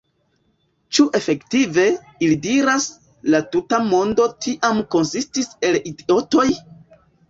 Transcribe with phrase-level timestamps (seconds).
[0.97, 1.85] «Ĉu efektive»,
[2.27, 2.89] ili diras,
[3.37, 6.53] «la tuta mondo tiam konsistis el idiotoj?"